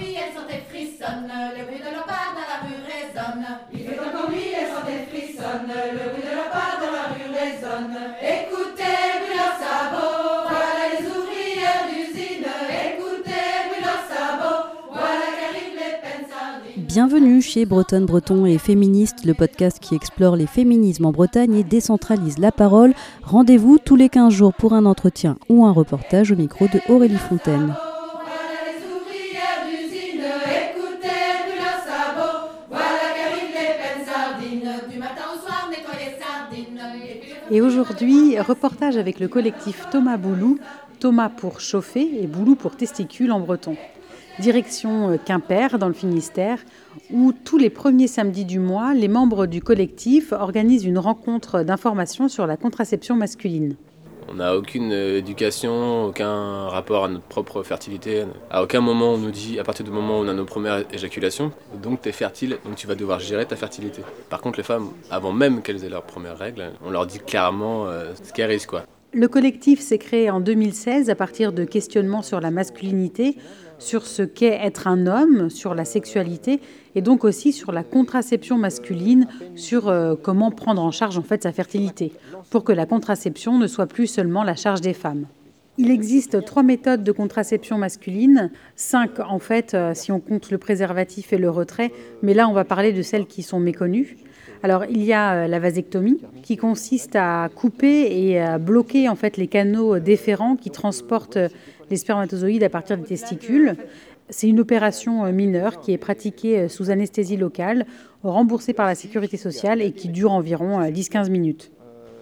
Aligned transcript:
nuit, 0.00 0.16
elles 0.16 0.34
sont 0.34 0.48
et 0.48 0.62
frissonnent, 0.68 1.28
le 1.28 1.64
bruit 1.64 1.78
de 1.78 1.90
leur 1.92 2.04
pas 2.04 2.32
dans 2.32 2.48
la 2.48 2.58
rue 2.64 2.80
résonne. 2.88 3.46
Il 3.72 3.84
fait 3.84 4.00
encore 4.00 4.30
nuit, 4.30 4.50
elles 4.56 4.72
sont 4.72 4.86
et 4.88 5.04
frissonnent, 5.08 5.68
le 5.68 6.04
bruit 6.10 6.24
de 6.24 6.34
leur 6.34 6.50
pas 6.50 6.80
dans 6.80 6.92
la 6.92 7.06
rue 7.12 7.28
résonne. 7.28 7.96
Écoutez, 8.20 8.96
bruit 9.20 9.36
leurs 9.36 9.58
sabots, 9.60 10.48
voilà 10.48 10.82
les 10.92 11.04
ouvrières 11.04 11.84
d'usine. 11.88 12.48
Écoutez, 12.48 13.48
bruit 13.68 13.84
leurs 13.84 14.06
sabots, 14.08 14.64
voilà 14.92 15.28
qu'arrivent 15.36 15.76
les 15.76 15.94
peines 16.00 16.28
sardines. 16.28 16.84
Bienvenue 16.84 17.42
chez 17.42 17.66
Bretonne 17.66 18.06
Breton 18.06 18.46
et 18.46 18.58
Féministe, 18.58 19.24
le 19.24 19.34
podcast 19.34 19.78
qui 19.80 19.94
explore 19.94 20.36
les 20.36 20.46
féminismes 20.46 21.06
en 21.06 21.12
Bretagne 21.12 21.54
et 21.54 21.64
décentralise 21.64 22.38
la 22.38 22.52
parole. 22.52 22.94
Rendez-vous 23.22 23.78
tous 23.78 23.96
les 23.96 24.08
15 24.08 24.32
jours 24.32 24.54
pour 24.54 24.72
un 24.72 24.86
entretien 24.86 25.36
ou 25.48 25.64
un 25.66 25.72
reportage 25.72 26.32
au 26.32 26.36
micro 26.36 26.66
de 26.66 26.80
Aurélie 26.88 27.16
Fontaine. 27.16 27.74
Et 37.52 37.60
aujourd'hui, 37.60 38.38
reportage 38.38 38.96
avec 38.96 39.18
le 39.18 39.26
collectif 39.26 39.86
Thomas 39.90 40.16
Boulou, 40.16 40.60
Thomas 41.00 41.28
pour 41.28 41.60
chauffer 41.60 42.22
et 42.22 42.28
Boulou 42.28 42.54
pour 42.54 42.76
testicule 42.76 43.32
en 43.32 43.40
breton. 43.40 43.76
Direction 44.38 45.10
euh, 45.10 45.16
Quimper, 45.16 45.76
dans 45.78 45.88
le 45.88 45.94
Finistère, 45.94 46.60
où 47.10 47.32
tous 47.32 47.58
les 47.58 47.68
premiers 47.68 48.06
samedis 48.06 48.44
du 48.44 48.60
mois, 48.60 48.94
les 48.94 49.08
membres 49.08 49.46
du 49.46 49.60
collectif 49.60 50.30
organisent 50.30 50.84
une 50.84 50.98
rencontre 50.98 51.64
d'information 51.64 52.28
sur 52.28 52.46
la 52.46 52.56
contraception 52.56 53.16
masculine. 53.16 53.74
On 54.32 54.34
n'a 54.34 54.56
aucune 54.56 54.92
euh, 54.92 55.18
éducation, 55.18 56.04
aucun 56.04 56.68
rapport 56.68 57.04
à 57.04 57.08
notre 57.08 57.24
propre 57.24 57.64
fertilité. 57.64 58.24
À 58.48 58.62
aucun 58.62 58.80
moment 58.80 59.14
on 59.14 59.18
nous 59.18 59.32
dit, 59.32 59.58
à 59.58 59.64
partir 59.64 59.84
du 59.84 59.90
moment 59.90 60.20
où 60.20 60.22
on 60.22 60.28
a 60.28 60.34
nos 60.34 60.44
premières 60.44 60.84
éjaculations, 60.92 61.50
donc 61.82 62.02
tu 62.02 62.10
es 62.10 62.12
fertile, 62.12 62.58
donc 62.64 62.76
tu 62.76 62.86
vas 62.86 62.94
devoir 62.94 63.18
gérer 63.18 63.44
ta 63.44 63.56
fertilité. 63.56 64.02
Par 64.28 64.40
contre, 64.40 64.58
les 64.58 64.62
femmes, 64.62 64.90
avant 65.10 65.32
même 65.32 65.62
qu'elles 65.62 65.84
aient 65.84 65.88
leurs 65.88 66.04
premières 66.04 66.38
règles, 66.38 66.70
on 66.86 66.90
leur 66.90 67.06
dit 67.06 67.18
clairement 67.18 67.88
euh, 67.88 68.12
ce 68.22 68.32
qu'elles 68.32 68.50
risquent. 68.50 68.70
Quoi. 68.70 68.84
Le 69.12 69.26
collectif 69.26 69.80
s'est 69.80 69.98
créé 69.98 70.30
en 70.30 70.38
2016 70.38 71.10
à 71.10 71.16
partir 71.16 71.52
de 71.52 71.64
questionnements 71.64 72.22
sur 72.22 72.40
la 72.40 72.52
masculinité, 72.52 73.36
sur 73.80 74.06
ce 74.06 74.22
qu'est 74.22 74.58
être 74.62 74.86
un 74.86 75.08
homme, 75.08 75.50
sur 75.50 75.74
la 75.74 75.84
sexualité 75.84 76.60
et 76.94 77.00
donc 77.00 77.24
aussi 77.24 77.52
sur 77.52 77.72
la 77.72 77.82
contraception 77.82 78.58
masculine, 78.58 79.26
sur 79.56 79.88
euh, 79.88 80.14
comment 80.20 80.50
prendre 80.50 80.82
en 80.82 80.90
charge 80.90 81.18
en 81.18 81.22
fait 81.22 81.42
sa 81.42 81.52
fertilité, 81.52 82.12
pour 82.50 82.62
que 82.62 82.72
la 82.72 82.86
contraception 82.86 83.58
ne 83.58 83.66
soit 83.66 83.86
plus 83.86 84.06
seulement 84.06 84.44
la 84.44 84.54
charge 84.54 84.80
des 84.80 84.94
femmes. 84.94 85.26
Il 85.78 85.90
existe 85.90 86.44
trois 86.44 86.62
méthodes 86.62 87.04
de 87.04 87.12
contraception 87.12 87.78
masculine, 87.78 88.50
cinq 88.76 89.18
en 89.20 89.38
fait 89.38 89.72
euh, 89.74 89.92
si 89.94 90.12
on 90.12 90.20
compte 90.20 90.50
le 90.50 90.58
préservatif 90.58 91.32
et 91.32 91.38
le 91.38 91.48
retrait, 91.48 91.90
mais 92.22 92.34
là 92.34 92.48
on 92.48 92.52
va 92.52 92.64
parler 92.64 92.92
de 92.92 93.02
celles 93.02 93.26
qui 93.26 93.42
sont 93.42 93.60
méconnues. 93.60 94.16
Alors 94.62 94.84
il 94.84 95.02
y 95.02 95.14
a 95.14 95.32
euh, 95.32 95.46
la 95.46 95.58
vasectomie 95.58 96.20
qui 96.42 96.58
consiste 96.58 97.16
à 97.16 97.48
couper 97.54 98.08
et 98.10 98.40
à 98.40 98.58
bloquer 98.58 99.08
en 99.08 99.14
fait 99.14 99.38
les 99.38 99.46
canaux 99.46 99.98
déférents 99.98 100.56
qui 100.56 100.70
transportent 100.70 101.38
les 101.90 101.96
spermatozoïdes 101.96 102.62
à 102.62 102.68
partir 102.68 102.96
des 102.96 103.04
testicules. 103.04 103.76
C'est 104.28 104.48
une 104.48 104.60
opération 104.60 105.24
euh, 105.24 105.32
mineure 105.32 105.80
qui 105.80 105.92
est 105.92 105.98
pratiquée 105.98 106.60
euh, 106.60 106.68
sous 106.68 106.90
anesthésie 106.90 107.36
locale, 107.36 107.84
remboursée 108.22 108.72
par 108.72 108.86
la 108.86 108.94
sécurité 108.94 109.36
sociale 109.36 109.82
et 109.82 109.92
qui 109.92 110.08
dure 110.08 110.32
environ 110.32 110.80
euh, 110.80 110.90
10-15 110.90 111.30
minutes. 111.30 111.72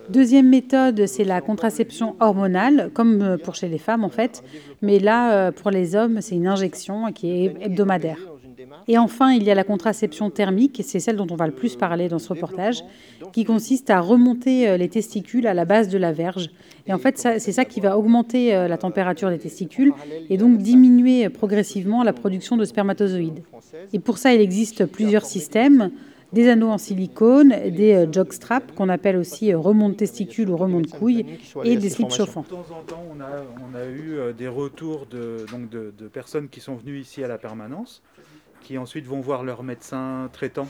Deuxième 0.08 0.48
méthode, 0.48 1.06
c'est 1.06 1.24
la 1.24 1.42
contraception 1.42 2.16
hormonale, 2.18 2.90
comme 2.94 3.20
euh, 3.20 3.36
pour 3.36 3.54
chez 3.54 3.68
les 3.68 3.76
femmes 3.76 4.04
en 4.04 4.08
fait, 4.08 4.42
mais 4.80 4.98
là, 4.98 5.32
euh, 5.32 5.52
pour 5.52 5.70
les 5.70 5.96
hommes, 5.96 6.22
c'est 6.22 6.34
une 6.34 6.46
injection 6.46 7.12
qui 7.12 7.30
est 7.30 7.54
hebdomadaire. 7.60 8.16
Et 8.86 8.98
enfin, 8.98 9.32
il 9.32 9.42
y 9.42 9.50
a 9.50 9.54
la 9.54 9.64
contraception 9.64 10.30
thermique, 10.30 10.80
c'est 10.84 11.00
celle 11.00 11.16
dont 11.16 11.26
on 11.30 11.36
va 11.36 11.46
le 11.46 11.52
plus 11.52 11.76
parler 11.76 12.08
dans 12.08 12.18
ce 12.18 12.28
reportage, 12.30 12.82
qui 13.32 13.44
consiste 13.44 13.90
à 13.90 14.00
remonter 14.00 14.68
euh, 14.68 14.76
les 14.76 14.88
testicules 14.88 15.46
à 15.46 15.54
la 15.54 15.64
base 15.64 15.88
de 15.88 15.98
la 15.98 16.12
verge. 16.12 16.50
Et 16.86 16.92
en 16.92 16.98
fait, 16.98 17.18
c'est 17.18 17.52
ça 17.52 17.64
qui 17.64 17.80
va 17.80 17.98
augmenter 17.98 18.54
euh, 18.54 18.68
la 18.68 18.78
température 18.78 19.30
des 19.30 19.38
testicules 19.38 19.92
et 20.30 20.36
donc 20.36 20.58
diminuer 20.58 21.26
euh, 21.26 21.30
progressivement 21.30 22.02
la 22.02 22.12
production 22.12 22.56
de 22.56 22.64
spermatozoïdes. 22.64 23.42
Et 23.92 23.98
pour 23.98 24.18
ça, 24.18 24.32
il 24.32 24.40
existe 24.40 24.86
plusieurs 24.86 25.24
systèmes 25.24 25.90
des 26.32 26.48
anneaux 26.48 26.68
en 26.68 26.76
silicone, 26.76 27.54
des 27.70 28.06
jockstraps 28.12 28.74
qu'on 28.74 28.90
appelle 28.90 29.16
aussi 29.16 29.54
remonte 29.54 29.96
testicules 29.96 30.50
ou 30.50 30.58
remonte 30.58 30.90
couilles 30.90 31.24
et 31.64 31.76
des 31.76 31.88
slips 31.88 32.12
chauffants. 32.12 32.42
De 32.42 32.48
temps 32.48 32.66
en 32.70 32.82
temps, 32.82 33.02
on 33.16 33.74
a, 33.74 33.86
eu 33.86 34.34
des 34.34 34.48
retours 34.48 35.06
de 35.06 35.46
personnes 36.12 36.50
qui 36.50 36.60
sont 36.60 36.74
venues 36.74 36.98
ici 36.98 37.24
à 37.24 37.28
la 37.28 37.38
permanence, 37.38 38.02
qui 38.60 38.78
ensuite 38.78 39.06
vont 39.06 39.20
voir 39.20 39.44
leur 39.44 39.62
médecin 39.62 40.28
traitant 40.32 40.68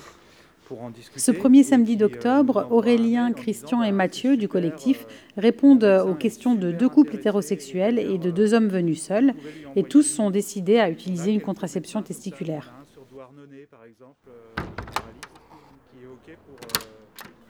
pour 0.69 0.83
en 0.83 0.91
discuter. 0.91 1.19
Ce 1.19 1.31
premier 1.33 1.63
samedi 1.63 1.95
euh, 1.95 1.97
d'octobre, 1.97 2.67
Aurélien, 2.71 3.33
Christian 3.33 3.83
et 3.83 3.93
Mathieu 3.93 4.37
du 4.37 4.49
collectif 4.49 5.07
euh, 5.07 5.41
répondent 5.41 6.03
aux 6.07 6.15
questions 6.15 6.55
de 6.55 6.71
deux 6.71 6.89
couples 6.89 7.17
hétérosexuels 7.17 7.99
et 7.99 8.19
de 8.19 8.29
euh, 8.29 8.33
deux 8.33 8.55
hommes 8.55 8.69
venus 8.69 9.03
seuls, 9.03 9.33
et 9.77 9.83
tous 9.83 10.03
sont 10.03 10.31
décidés 10.31 10.79
à 10.79 10.91
utiliser 10.91 11.33
une 11.33 11.41
contraception 11.41 12.03
testiculaire. 12.03 12.73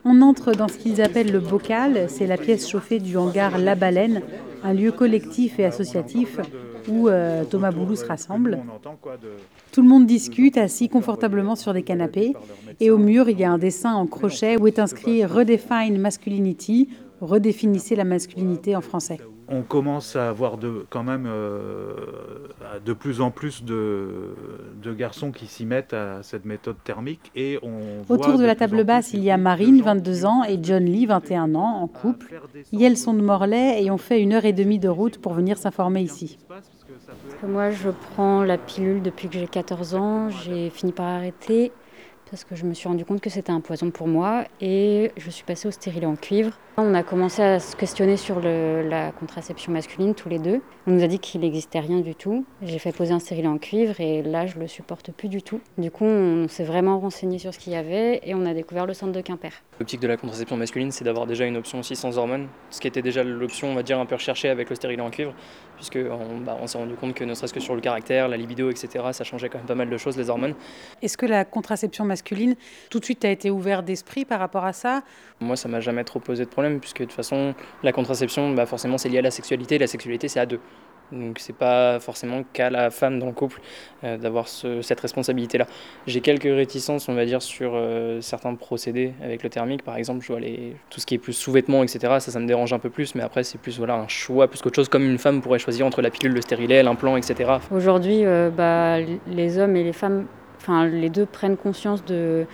On 0.05 0.21
entre 0.21 0.53
dans 0.53 0.67
ce 0.67 0.77
qu'ils 0.77 1.01
appellent 1.01 1.31
le 1.31 1.39
bocal, 1.39 2.05
c'est 2.07 2.25
la 2.25 2.37
pièce 2.37 2.69
chauffée 2.69 2.99
du 2.99 3.17
hangar 3.17 3.57
La 3.57 3.75
Baleine, 3.75 4.21
un 4.63 4.73
lieu 4.73 4.91
collectif 4.91 5.59
et 5.59 5.65
associatif 5.65 6.39
où 6.87 7.09
euh, 7.09 7.43
Thomas 7.43 7.71
Boulou 7.71 7.95
se 7.95 8.05
rassemble. 8.05 8.59
Tout 9.71 9.81
le 9.81 9.87
monde 9.87 10.05
discute 10.05 10.57
assis 10.57 10.89
confortablement 10.89 11.55
sur 11.55 11.73
des 11.73 11.83
canapés 11.83 12.33
et 12.79 12.91
au 12.91 12.97
mur 12.97 13.29
il 13.29 13.39
y 13.39 13.43
a 13.43 13.51
un 13.51 13.57
dessin 13.57 13.93
en 13.93 14.07
crochet 14.07 14.57
où 14.59 14.67
est 14.67 14.79
inscrit 14.79 15.25
Redefine 15.25 15.97
Masculinity, 15.99 16.89
redéfinissez 17.21 17.95
la 17.95 18.05
masculinité 18.05 18.75
en 18.75 18.81
français. 18.81 19.19
On 19.51 19.63
commence 19.63 20.15
à 20.15 20.29
avoir 20.29 20.57
de, 20.57 20.85
quand 20.89 21.03
même 21.03 21.25
euh, 21.27 21.93
de 22.85 22.93
plus 22.93 23.19
en 23.19 23.31
plus 23.31 23.63
de, 23.63 24.35
de 24.81 24.93
garçons 24.93 25.31
qui 25.31 25.47
s'y 25.47 25.65
mettent 25.65 25.93
à 25.93 26.21
cette 26.23 26.45
méthode 26.45 26.75
thermique 26.83 27.31
et 27.35 27.57
on 27.63 28.03
voit 28.07 28.17
Autour 28.17 28.37
de 28.37 28.45
la 28.45 28.55
table 28.55 28.83
basse, 28.83 29.13
il 29.13 29.23
y 29.23 29.31
a 29.31 29.37
Marine, 29.37 29.81
gens 29.83 29.85
22 29.85 30.25
qui 30.25 30.25
ans, 30.25 30.43
et 30.43 30.59
John 30.61 30.85
Lee, 30.85 31.05
21 31.05 31.55
ans, 31.55 31.81
en 31.81 31.87
couple. 31.87 32.39
Elles 32.79 32.97
sont 32.97 33.13
de 33.13 33.21
Morlaix 33.21 33.83
et 33.83 33.89
ont 33.91 33.97
fait 33.97 34.21
une 34.21 34.33
heure 34.33 34.45
et 34.45 34.53
demie 34.53 34.79
de 34.79 34.89
route 34.89 35.17
pour 35.19 35.33
venir 35.33 35.57
s'informer 35.57 36.01
ici. 36.01 36.37
Moi, 37.47 37.71
je 37.71 37.89
prends 37.89 38.43
la 38.43 38.57
pilule 38.57 39.01
depuis 39.01 39.29
que 39.29 39.39
j'ai 39.39 39.47
14 39.47 39.95
ans. 39.95 40.29
J'ai 40.29 40.69
fini 40.69 40.91
par 40.91 41.07
arrêter 41.07 41.71
parce 42.29 42.43
que 42.43 42.55
je 42.55 42.65
me 42.65 42.73
suis 42.73 42.87
rendu 42.87 43.05
compte 43.05 43.21
que 43.21 43.29
c'était 43.29 43.51
un 43.51 43.59
poison 43.61 43.89
pour 43.91 44.07
moi 44.07 44.43
et 44.61 45.11
je 45.17 45.29
suis 45.29 45.43
passée 45.43 45.67
au 45.67 45.71
stérilet 45.71 46.05
en 46.05 46.15
cuivre. 46.15 46.51
On 46.77 46.93
a 46.93 47.03
commencé 47.03 47.41
à 47.41 47.59
se 47.59 47.75
questionner 47.75 48.15
sur 48.15 48.39
le- 48.39 48.87
la 48.87 49.11
contraception 49.11 49.71
masculine 49.73 50.15
tous 50.15 50.29
les 50.29 50.39
deux. 50.39 50.61
On 50.87 50.91
nous 50.91 51.03
a 51.03 51.07
dit 51.07 51.19
qu'il 51.19 51.41
n'existait 51.41 51.79
rien 51.79 51.99
du 51.99 52.15
tout. 52.15 52.45
J'ai 52.61 52.79
fait 52.79 52.91
poser 52.95 53.11
un 53.13 53.19
stérilet 53.19 53.47
en 53.47 53.57
cuivre 53.57 53.99
et 53.99 54.21
là, 54.21 54.45
je 54.45 54.57
le 54.59 54.67
supporte 54.67 55.11
plus 55.11 55.27
du 55.27 55.41
tout. 55.41 55.59
Du 55.77 55.91
coup, 55.91 56.05
on 56.05 56.47
s'est 56.47 56.63
vraiment 56.63 56.99
renseigné 56.99 57.37
sur 57.39 57.53
ce 57.53 57.59
qu'il 57.59 57.73
y 57.73 57.75
avait 57.75 58.21
et 58.23 58.33
on 58.35 58.45
a 58.45 58.53
découvert 58.53 58.85
le 58.85 58.93
centre 58.93 59.11
de 59.11 59.21
Quimper. 59.21 59.51
L'optique 59.79 59.99
de 59.99 60.07
la 60.07 60.15
contraception 60.17 60.55
masculine, 60.55 60.91
c'est 60.91 61.03
d'avoir 61.03 61.25
déjà 61.27 61.45
une 61.45 61.57
option 61.57 61.79
aussi 61.79 61.95
sans 61.95 62.17
hormones, 62.17 62.47
ce 62.69 62.79
qui 62.79 62.87
était 62.87 63.01
déjà 63.01 63.23
l'option, 63.23 63.69
on 63.71 63.75
va 63.75 63.83
dire, 63.83 63.99
un 63.99 64.05
peu 64.05 64.15
recherchée 64.15 64.49
avec 64.49 64.69
le 64.69 64.75
stérilet 64.75 65.01
en 65.01 65.09
cuivre, 65.09 65.33
puisque 65.75 65.97
on, 65.97 66.37
bah, 66.39 66.57
on 66.61 66.67
s'est 66.67 66.77
rendu 66.77 66.93
compte 66.95 67.13
que 67.13 67.23
ne 67.23 67.33
serait-ce 67.33 67.53
que 67.53 67.59
sur 67.59 67.75
le 67.75 67.81
caractère, 67.81 68.27
la 68.27 68.37
libido, 68.37 68.69
etc., 68.69 69.05
ça 69.11 69.23
changeait 69.23 69.49
quand 69.49 69.57
même 69.57 69.67
pas 69.67 69.75
mal 69.75 69.89
de 69.89 69.97
choses, 69.97 70.17
les 70.17 70.29
hormones. 70.29 70.53
Est-ce 71.01 71.17
que 71.17 71.25
la 71.25 71.43
contraception 71.45 72.03
masculine, 72.05 72.18
tout 72.89 72.99
de 72.99 73.05
suite, 73.05 73.25
a 73.25 73.29
été 73.29 73.49
ouvert 73.51 73.83
d'esprit 73.83 74.25
par 74.25 74.39
rapport 74.39 74.65
à 74.65 74.73
ça? 74.73 75.03
Moi, 75.39 75.55
ça 75.55 75.67
m'a 75.69 75.79
jamais 75.79 76.03
trop 76.03 76.19
posé 76.19 76.45
de 76.45 76.49
problème, 76.49 76.79
puisque 76.79 76.99
de 76.99 77.05
toute 77.05 77.13
façon, 77.13 77.53
la 77.83 77.91
contraception, 77.91 78.53
bah, 78.53 78.65
forcément, 78.65 78.97
c'est 78.97 79.09
lié 79.09 79.19
à 79.19 79.23
la 79.23 79.31
sexualité, 79.31 79.77
la 79.77 79.87
sexualité, 79.87 80.27
c'est 80.27 80.39
à 80.39 80.45
deux. 80.45 80.59
Donc 81.11 81.39
c'est 81.39 81.55
pas 81.55 81.99
forcément 81.99 82.43
qu'à 82.53 82.69
la 82.69 82.91
femme 82.91 83.17
dans 83.17 83.25
le 83.25 83.31
couple 83.31 83.61
euh, 84.03 84.15
d'avoir 84.19 84.47
ce- 84.47 84.83
cette 84.83 84.99
responsabilité-là. 84.99 85.65
J'ai 86.05 86.21
quelques 86.21 86.43
réticences, 86.43 87.09
on 87.09 87.15
va 87.15 87.25
dire, 87.25 87.41
sur 87.41 87.71
euh, 87.73 88.21
certains 88.21 88.53
procédés 88.53 89.13
avec 89.23 89.41
le 89.41 89.49
thermique. 89.49 89.81
Par 89.81 89.95
exemple, 89.97 90.21
je 90.23 90.27
vois 90.31 90.39
les, 90.39 90.75
tout 90.91 90.99
ce 90.99 91.07
qui 91.07 91.15
est 91.15 91.17
plus 91.17 91.33
sous-vêtements, 91.33 91.81
etc. 91.81 91.99
Ça, 92.19 92.31
ça 92.31 92.39
me 92.39 92.45
dérange 92.45 92.73
un 92.73 92.77
peu 92.79 92.91
plus, 92.91 93.15
mais 93.15 93.23
après, 93.23 93.43
c'est 93.43 93.57
plus 93.57 93.79
voilà, 93.79 93.95
un 93.95 94.07
choix, 94.07 94.47
plus 94.47 94.61
qu'autre 94.61 94.75
chose, 94.75 94.87
comme 94.87 95.03
une 95.09 95.17
femme 95.17 95.41
pourrait 95.41 95.57
choisir 95.57 95.83
entre 95.87 96.03
la 96.03 96.11
pilule, 96.11 96.31
le 96.33 96.41
stérilet, 96.41 96.83
l'implant, 96.83 97.17
etc. 97.17 97.53
Aujourd'hui, 97.71 98.23
euh, 98.23 98.51
bah, 98.55 98.97
les 99.25 99.57
hommes 99.57 99.75
et 99.77 99.83
les 99.83 99.93
femmes, 99.93 100.27
enfin 100.59 100.85
les 100.87 101.09
deux 101.09 101.25
prennent 101.25 101.57
conscience 101.57 102.03
de, 102.05 102.45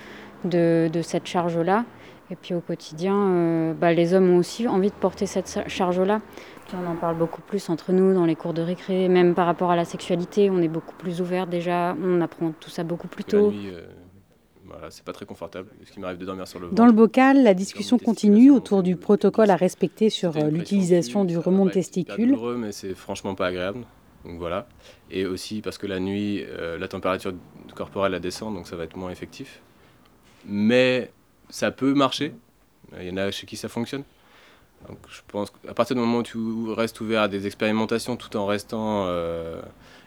de, 0.43 0.89
de 0.91 1.01
cette 1.01 1.25
charge-là. 1.27 1.85
Et 2.31 2.35
puis 2.35 2.55
au 2.55 2.59
quotidien, 2.59 3.15
euh, 3.15 3.73
bah, 3.73 3.93
les 3.93 4.15
hommes 4.15 4.31
ont 4.31 4.37
aussi 4.37 4.67
envie 4.67 4.89
de 4.89 4.95
porter 4.95 5.27
cette 5.27 5.59
charge-là. 5.67 6.21
On 6.73 6.91
en 6.91 6.95
parle 6.95 7.15
beaucoup 7.17 7.41
plus 7.41 7.69
entre 7.69 7.91
nous 7.91 8.13
dans 8.15 8.25
les 8.25 8.35
cours 8.35 8.53
de 8.53 8.63
récré, 8.63 9.07
même 9.07 9.35
par 9.35 9.45
rapport 9.45 9.69
à 9.69 9.75
la 9.75 9.85
sexualité, 9.85 10.49
on 10.49 10.59
est 10.63 10.67
beaucoup 10.67 10.95
plus 10.95 11.21
ouvert 11.21 11.45
déjà, 11.45 11.95
on 12.03 12.19
apprend 12.21 12.51
tout 12.59 12.71
ça 12.71 12.83
beaucoup 12.83 13.07
plus 13.07 13.23
tôt. 13.23 13.51
euh, 13.51 13.81
voilà, 14.65 14.89
c'est 14.89 15.05
pas 15.05 15.13
très 15.13 15.27
confortable. 15.27 15.67
Ce 15.83 15.91
qui 15.91 15.99
m'arrive 15.99 16.17
de 16.17 16.25
dormir 16.25 16.47
sur 16.47 16.59
le 16.59 16.69
Dans 16.71 16.87
le 16.87 16.91
bocal, 16.91 17.43
la 17.43 17.53
discussion 17.53 17.99
continue 17.99 18.49
autour 18.49 18.81
du 18.81 18.95
protocole 18.95 19.51
à 19.51 19.55
respecter 19.55 20.09
sur 20.09 20.35
euh, 20.35 20.49
l'utilisation 20.49 21.23
du 21.23 21.37
remont 21.37 21.67
testicule. 21.67 22.29
douloureux, 22.29 22.57
mais 22.57 22.71
c'est 22.71 22.95
franchement 22.95 23.35
pas 23.35 23.45
agréable. 23.47 23.85
Donc 24.25 24.39
voilà. 24.39 24.67
Et 25.11 25.25
aussi 25.25 25.61
parce 25.61 25.77
que 25.77 25.87
la 25.87 25.99
nuit, 25.99 26.43
euh, 26.43 26.77
la 26.77 26.87
température 26.87 27.33
corporelle 27.75 28.11
la 28.11 28.19
descend, 28.19 28.53
donc 28.53 28.67
ça 28.67 28.75
va 28.75 28.83
être 28.83 28.97
moins 28.97 29.11
effectif. 29.11 29.61
Mais 30.45 31.11
ça 31.49 31.71
peut 31.71 31.93
marcher. 31.93 32.33
Il 32.99 33.07
y 33.07 33.11
en 33.11 33.17
a 33.17 33.31
chez 33.31 33.45
qui 33.45 33.57
ça 33.57 33.69
fonctionne. 33.69 34.03
Donc 34.87 34.97
je 35.09 35.21
pense 35.27 35.51
qu'à 35.51 35.73
partir 35.73 35.95
du 35.95 36.01
moment 36.01 36.19
où 36.19 36.23
tu 36.23 36.37
restes 36.71 36.99
ouvert 37.01 37.23
à 37.23 37.27
des 37.27 37.47
expérimentations 37.47 38.17
tout 38.17 38.35
en 38.37 38.45
restant 38.45 39.05
euh, 39.07 39.61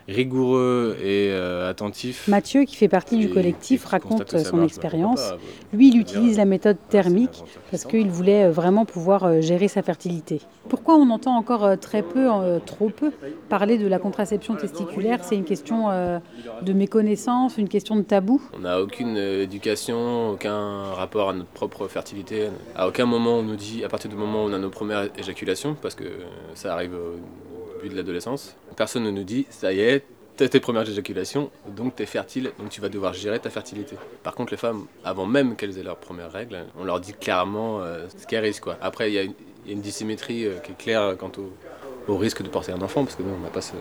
rigoureux 0.09 0.97
et 1.03 1.29
euh, 1.31 1.69
attentif. 1.69 2.27
Mathieu, 2.29 2.65
qui 2.65 2.77
fait 2.77 2.89
partie 2.89 3.17
et- 3.17 3.27
du 3.27 3.29
collectif, 3.31 3.85
raconte 3.85 4.37
son 4.39 4.57
marche, 4.57 4.69
expérience. 4.73 5.21
pas, 5.31 5.39
Lui, 5.75 5.89
il 5.89 6.01
utilise 6.01 6.39
la 6.39 6.47
méthode 6.47 6.79
c'est 6.83 6.89
thermique 6.89 7.45
parce 7.71 7.85
qu'il 7.85 8.09
voulait 8.09 8.45
euh, 8.45 8.51
vraiment 8.51 8.85
pouvoir 8.87 9.25
euh, 9.25 9.41
gérer 9.43 9.69
sa 9.69 9.83
fertilité. 9.83 10.41
Pourquoi 10.69 10.97
on 10.97 11.11
entend 11.11 11.37
encore 11.37 11.65
euh, 11.65 11.77
très 11.77 12.03
peu, 12.03 12.29
euh, 12.33 12.59
trop 12.65 12.89
peu, 12.89 13.11
parler 13.51 13.77
de 13.79 13.87
la 13.87 13.99
contraception 13.99 14.55
testiculaire? 14.57 15.23
C'est 15.23 15.37
une 15.37 15.45
question 15.45 15.91
euh, 15.91 16.19
de 16.63 16.73
méconnaissance, 16.73 17.59
une 17.59 17.69
question 17.69 17.97
de 17.97 18.03
tabou 18.03 18.41
On 18.57 18.61
n'a 18.61 18.81
aucune 18.81 19.17
euh, 19.19 19.43
éducation, 19.43 20.31
aucun 20.31 20.93
rapport 20.95 21.29
à 21.31 21.35
notre 21.35 21.51
propre 21.51 21.87
fertilité. 21.87 22.49
À 22.75 22.89
aucun 22.89 23.05
moment 23.05 23.35
on 23.39 23.43
nous 23.43 23.57
dit, 23.57 23.85
à 23.85 23.89
partir 23.89 24.09
du 24.11 24.17
moment 24.17 24.45
où 24.45 24.49
on 24.49 24.53
a 24.55 24.59
nos 24.59 24.71
premières 24.71 25.09
éjaculations, 25.19 25.77
parce 25.81 25.95
que 25.95 26.05
euh, 26.05 26.25
ça 26.55 26.73
arrive 26.73 26.97
début 27.79 27.89
de 27.95 27.97
l'adolescence, 27.97 28.57
personne 28.77 29.05
ne 29.05 29.11
nous 29.11 29.25
dit, 29.25 29.47
ça 29.51 29.73
y 29.73 29.81
est, 29.81 30.05
t'as 30.37 30.49
tes 30.49 30.61
premières 30.61 30.89
éjaculations, 30.89 31.51
donc 31.69 31.97
t'es 31.97 32.07
fertile, 32.07 32.53
donc 32.59 32.69
tu 32.71 32.81
vas 32.81 32.89
devoir 32.89 33.13
gérer 33.15 33.39
ta 33.41 33.51
fertilité. 33.51 33.97
Par 34.23 34.35
contre, 34.35 34.53
les 34.53 34.57
femmes, 34.57 34.87
avant 35.05 35.27
même 35.27 35.57
qu'elles 35.57 35.79
aient 35.79 35.83
leurs 35.83 35.97
premières 35.97 36.31
règles, 36.33 36.59
on 36.79 36.85
leur 36.85 37.01
dit 37.01 37.13
clairement 37.15 37.81
euh, 37.83 38.07
ce 38.17 38.27
qu'elles 38.27 38.45
risquent. 38.45 38.65
Quoi. 38.65 38.77
Après, 38.81 39.11
il 39.11 39.15
y, 39.15 39.19
a 39.19 39.23
une- 39.23 39.35
il 39.65 39.71
y 39.71 39.75
a 39.75 39.77
une 39.77 39.83
dissymétrie 39.83 40.47
euh, 40.47 40.59
qui 40.59 40.73
est 40.73 40.77
claire 40.79 41.17
quant 41.19 41.33
au, 41.39 42.13
au 42.13 42.17
risque 42.17 42.43
de 42.43 42.49
porter 42.49 42.73
un 42.73 42.81
enfant, 42.83 43.05
parce 43.05 43.17
que 43.17 43.23
nous, 43.23 43.35
on 43.35 43.43
n'a 43.43 43.51
pas, 43.51 43.61
ce- 43.61 43.73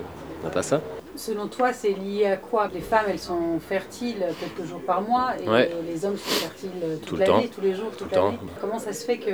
on 0.41 0.45
n'a 0.47 0.51
pas 0.51 0.63
ça. 0.63 0.81
Selon 1.15 1.47
toi, 1.47 1.73
c'est 1.73 1.93
lié 1.93 2.25
à 2.25 2.37
quoi? 2.37 2.69
Les 2.73 2.81
femmes, 2.81 3.05
elles 3.09 3.17
sont 3.19 3.59
fertiles 3.59 4.23
quelques 4.39 4.67
jours 4.67 4.81
par 4.81 5.01
mois 5.01 5.33
et 5.43 5.47
Ouais. 5.49 5.71
les 5.87 6.05
hommes 6.05 6.17
sont 6.17 6.29
fertiles 6.29 6.69
toute 7.01 7.05
Tout 7.07 7.15
l'année, 7.15 7.49
tous 7.53 7.61
les 7.61 7.73
jours, 7.73 7.89
toute 7.97 8.11
le 8.11 8.15
temps. 8.15 8.25
l'année. 8.25 8.37
Comment 8.61 8.77
ça 8.77 8.93
se 8.93 9.03
fait 9.05 9.17
que 9.17 9.31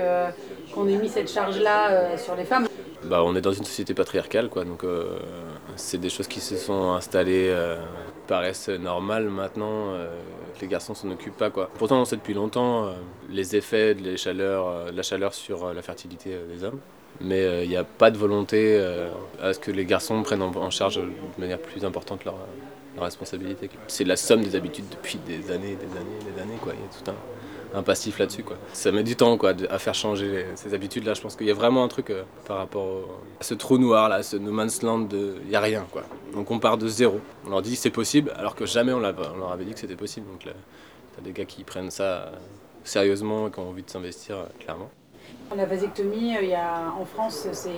qu'on 0.74 0.88
ait 0.88 0.96
mis 0.96 1.10
cette 1.10 1.30
charge-là 1.30 1.90
euh, 1.92 2.18
sur 2.18 2.36
les 2.36 2.46
femmes? 2.46 2.68
Bah, 3.14 3.22
on 3.24 3.36
est 3.36 3.42
dans 3.42 3.54
une 3.54 3.64
société 3.64 3.94
patriarcale, 3.94 4.50
quoi. 4.50 4.66
Donc, 4.66 4.84
euh, 4.84 5.20
c'est 5.76 6.00
des 6.00 6.10
choses 6.10 6.28
qui 6.28 6.40
se 6.40 6.58
sont 6.58 6.94
installées, 6.94 7.46
euh, 7.48 7.78
paraissent 8.26 8.70
normales 8.70 9.30
maintenant. 9.30 9.94
euh, 9.94 10.18
les 10.60 10.68
garçons 10.68 10.96
s'en 10.96 11.12
occupent 11.12 11.38
pas, 11.38 11.52
quoi. 11.52 11.70
Pourtant, 11.78 12.02
on 12.02 12.06
sait 12.06 12.16
depuis 12.16 12.34
longtemps 12.34 12.88
euh, 12.88 12.94
les 13.30 13.56
effets 13.56 13.94
de, 13.94 14.16
la 14.96 15.04
chaleur 15.04 15.34
sur 15.36 15.72
la 15.76 15.84
fertilité 15.84 16.32
des 16.52 16.64
hommes. 16.64 16.80
Mais 17.22 17.64
il 17.64 17.70
n'y 17.70 17.78
a 17.78 17.84
pas 17.84 18.10
de 18.10 18.18
volonté 18.18 18.84
à 19.40 19.54
ce 19.54 19.60
que 19.60 19.70
les 19.70 19.86
garçons 19.86 20.24
prennent 20.24 20.42
en, 20.42 20.72
charge 20.72 20.96
de 20.96 21.12
manière 21.38 21.60
plus 21.60 21.86
importante 21.86 22.26
leur, 22.26 22.38
leur 22.96 23.04
responsabilité. 23.04 23.70
C'est 23.88 24.06
la 24.06 24.16
somme 24.16 24.42
des 24.42 24.56
habitudes 24.56 24.90
depuis 24.90 25.20
des 25.20 25.52
années, 25.52 25.76
des 25.76 25.98
années, 26.00 26.34
des 26.34 26.42
années, 26.42 26.58
quoi. 26.60 26.74
Il 26.74 26.80
y 26.80 26.84
a 26.84 27.04
tout 27.04 27.12
un, 27.12 27.16
un 27.74 27.84
passif 27.84 28.20
là-dessus, 28.20 28.44
quoi. 28.44 28.58
Ça 28.74 28.92
met 28.92 29.04
du 29.04 29.16
temps, 29.16 29.38
quoi, 29.38 29.54
à 29.70 29.80
faire 29.80 29.96
changer 29.96 30.46
ces 30.56 30.74
habitudes-là. 30.74 31.14
Je 31.14 31.22
pense 31.22 31.36
qu'il 31.36 31.48
y 31.48 31.52
a 31.52 31.54
vraiment 31.54 31.84
un 31.84 31.88
truc 31.88 32.10
euh, 32.10 32.24
par 32.46 32.58
rapport 32.58 33.22
à 33.40 33.44
ce 33.44 33.54
trou 33.54 33.78
noir, 33.78 34.10
là, 34.10 34.24
ce 34.24 34.38
no 34.38 34.52
man's 34.52 34.82
land, 34.82 35.00
de... 35.00 35.36
il 35.44 35.50
n'y 35.50 35.56
a 35.56 35.62
rien, 35.62 35.86
quoi. 35.92 36.04
Donc 36.34 36.52
on 36.52 36.60
part 36.60 36.78
de 36.78 36.88
zéro. 36.88 37.20
On 37.46 37.50
leur 37.50 37.62
dit 37.62 37.76
c'est 37.76 37.90
possible, 37.90 38.32
alors 38.36 38.56
que 38.56 38.66
jamais 38.66 38.94
on, 38.94 38.98
on 38.98 39.38
leur 39.38 39.52
avait 39.52 39.66
dit 39.66 39.74
que 39.74 39.80
c'était 39.80 39.96
possible. 39.96 40.28
Donc 40.32 40.46
là, 40.46 40.54
t'as 41.16 41.22
des 41.22 41.32
gars 41.32 41.46
qui 41.46 41.64
prennent 41.64 41.92
ça 41.92 42.04
euh, 42.04 42.32
sérieusement 42.84 43.48
et 43.48 43.52
qui 43.52 43.60
ont 43.60 43.70
envie 43.70 43.84
de 43.84 43.90
s'investir, 43.90 44.38
euh, 44.38 44.46
clairement. 44.60 44.90
La 45.56 45.66
vasectomie, 45.68 46.36
euh, 46.36 46.42
il 46.42 46.50
y 46.50 46.56
a, 46.56 46.92
en 47.00 47.06
France, 47.06 47.48
c'est 47.52 47.70
1% 47.70 47.76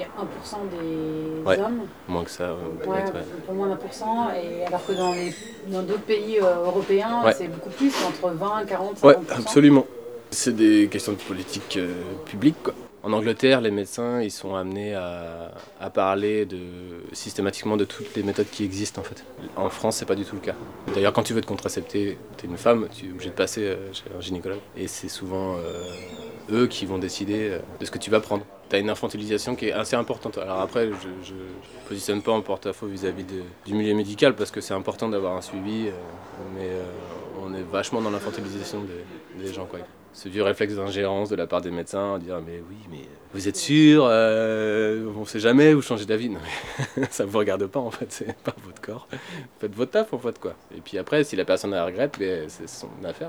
des 0.71 1.43
Ouais. 1.45 1.59
hommes, 1.59 1.81
Moins 2.07 2.23
que 2.23 2.29
ça, 2.31 2.53
ouais, 2.53 2.59
peut-être, 2.85 3.13
ouais. 3.13 3.19
pour 3.45 3.53
moins 3.53 3.67
d'un 3.67 3.75
pour 3.75 3.93
cent, 3.93 4.29
et 4.31 4.63
alors 4.65 4.85
que 4.85 4.93
dans 4.93 5.11
les- 5.11 5.33
dans 5.67 5.81
d'autres 5.81 5.99
pays 6.03 6.39
euh, 6.41 6.63
européens, 6.65 7.21
c'est 7.37 7.49
beaucoup 7.49 7.69
plus, 7.71 7.91
entre 8.07 8.29
20, 8.33 8.63
40, 8.65 8.97
50%. 8.99 9.07
Ouais, 9.07 9.17
absolument. 9.29 9.85
C'est 10.31 10.55
des 10.55 10.87
questions 10.89 11.11
de 11.13 11.17
politique 11.17 11.75
euh, 11.77 11.91
publique. 12.25 12.55
Quoi. 12.63 12.73
En 13.05 13.13
Angleterre, 13.13 13.61
les 13.61 13.69
médecins 13.69 14.19
ils 14.19 14.31
sont 14.31 14.55
amenés 14.55 14.95
à, 14.95 15.51
parler 15.93 16.47
systématiquement 17.13 17.77
de 17.77 17.85
toutes 17.85 18.15
les 18.15 18.23
méthodes 18.23 18.49
qui 18.51 18.63
existent 18.63 18.99
en 18.99 19.03
fait. 19.03 19.23
En 19.55 19.69
France, 19.69 19.97
c'est 19.97 20.07
pas 20.07 20.15
du 20.15 20.25
tout 20.25 20.33
le 20.33 20.41
cas. 20.41 20.55
D'ailleurs, 20.93 21.13
quand 21.13 21.21
tu 21.21 21.33
veux 21.33 21.41
te 21.41 21.45
contracepter, 21.45 22.17
tu 22.37 22.47
es 22.47 22.49
une 22.49 22.57
femme, 22.57 22.87
tu 22.91 23.05
es 23.05 23.11
obligé 23.11 23.29
de 23.29 23.35
passer 23.35 23.61
euh, 23.61 23.93
chez 23.93 24.05
un 24.17 24.19
gynécologue. 24.19 24.59
Et 24.75 24.87
c'est 24.87 25.07
souvent 25.07 25.55
euh, 25.55 25.83
eux 26.51 26.65
qui 26.65 26.87
vont 26.87 26.97
décider 26.97 27.49
euh, 27.51 27.59
de 27.79 27.85
ce 27.85 27.91
que 27.91 27.99
tu 27.99 28.09
vas 28.09 28.21
prendre. 28.21 28.43
Tu 28.69 28.75
as 28.75 28.79
une 28.79 28.89
infantilisation 28.89 29.55
qui 29.55 29.67
est 29.67 29.71
assez 29.71 29.95
importante. 29.95 30.39
Alors 30.39 30.61
après, 30.61 30.89
je 31.23 31.33
ne 31.33 31.87
positionne 31.87 32.23
pas 32.23 32.31
en 32.31 32.41
porte-à-faux 32.41 32.87
vis-à-vis 32.87 33.25
du 33.67 33.73
milieu 33.75 33.93
médical 33.93 34.35
parce 34.35 34.49
que 34.49 34.61
c'est 34.61 34.73
important 34.73 35.09
d'avoir 35.09 35.37
un 35.37 35.41
suivi, 35.43 35.89
mais 36.55 36.71
on 37.43 37.53
est 37.53 37.61
vachement 37.71 38.01
dans 38.01 38.09
l'infantilisation 38.09 38.81
des, 38.81 39.45
des 39.45 39.53
gens. 39.53 39.67
Quoi. 39.67 39.81
Ce 40.17 40.29
vieux 40.29 40.43
réflexe 40.43 40.75
d'ingérence 40.75 41.27
de 41.29 41.35
la 41.35 41.45
part 41.45 41.59
des 41.59 41.71
médecins, 41.71 42.11
en 42.13 42.17
dire 42.17 42.39
mais 42.45 42.61
oui, 42.69 42.77
mais 42.89 43.01
vous 43.33 43.49
êtes 43.49 43.57
sûr, 43.57 44.05
euh, 44.07 45.05
on 45.17 45.25
sait 45.25 45.41
jamais, 45.41 45.73
vous 45.73 45.81
changez 45.81 46.05
d'avis. 46.05 46.29
Non, 46.29 46.39
mais 46.95 47.05
ça 47.11 47.25
vous 47.25 47.37
regarde 47.37 47.65
pas 47.67 47.81
en 47.81 47.91
fait, 47.91 48.05
c'est 48.13 48.33
pas 48.37 48.55
votre 48.65 48.79
corps. 48.81 49.09
Faites 49.59 49.75
votre 49.75 49.91
taf 49.91 50.13
en 50.13 50.17
fait 50.17 50.39
quoi. 50.39 50.53
Et 50.73 50.79
puis 50.79 50.97
après, 50.97 51.25
si 51.25 51.35
la 51.35 51.43
personne 51.43 51.71
la 51.71 51.83
regrette, 51.85 52.15
mais 52.17 52.47
c'est 52.47 52.69
son 52.69 52.87
affaire. 53.03 53.27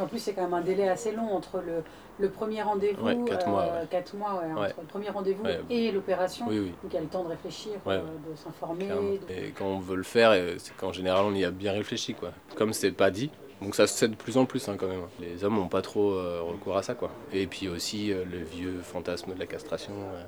En 0.00 0.06
plus, 0.06 0.20
c'est 0.20 0.32
quand 0.32 0.42
même 0.44 0.54
un 0.54 0.62
délai 0.62 0.88
assez 0.88 1.12
long 1.12 1.32
entre 1.34 1.58
le, 1.58 1.82
le 2.18 2.30
premier 2.30 2.62
rendez-vous, 2.62 3.04
Ouais, 3.04 3.18
quatre 3.26 3.48
mois, 3.48 3.62
euh, 3.64 3.80
ouais. 3.82 3.86
quatre 3.90 4.14
mois, 4.16 4.34
ouais, 4.40 4.54
Ouais. 4.60 4.66
entre 4.68 4.80
le 4.80 4.86
premier 4.86 5.10
rendez-vous 5.10 5.44
et 5.68 5.92
l'opération. 5.92 6.46
Oui, 6.48 6.60
oui. 6.60 6.72
Donc 6.82 6.92
il 6.92 6.94
y 6.94 6.98
a 6.98 7.00
le 7.02 7.08
temps 7.08 7.24
de 7.24 7.28
réfléchir, 7.28 7.72
euh, 7.88 7.98
de 7.98 8.36
s'informer. 8.36 8.86
De- 8.88 9.32
Et 9.34 9.50
quand 9.50 9.66
on 9.66 9.80
veut 9.80 9.96
le 9.96 10.02
faire, 10.02 10.32
c'est 10.58 10.74
qu'en 10.78 10.92
général 10.92 11.24
on 11.26 11.34
y 11.34 11.44
a 11.44 11.50
bien 11.50 11.72
réfléchi 11.72 12.14
quoi. 12.14 12.30
Comme 12.56 12.72
c'est 12.72 12.92
pas 12.92 13.10
dit, 13.10 13.30
donc 13.62 13.74
ça 13.74 13.86
se 13.86 13.96
fait 13.98 14.08
de 14.08 14.14
plus 14.14 14.36
en 14.36 14.44
plus 14.44 14.68
hein, 14.68 14.76
quand 14.78 14.88
même. 14.88 15.02
Les 15.20 15.44
hommes 15.44 15.56
n'ont 15.56 15.68
pas 15.68 15.82
trop 15.82 16.12
euh, 16.12 16.40
recours 16.42 16.76
à 16.76 16.82
ça 16.82 16.94
quoi. 16.94 17.10
Et 17.32 17.46
puis 17.46 17.68
aussi 17.68 18.12
euh, 18.12 18.24
le 18.30 18.38
vieux 18.38 18.80
fantasme 18.82 19.34
de 19.34 19.38
la 19.38 19.46
castration. 19.46 19.92
euh, 19.92 20.22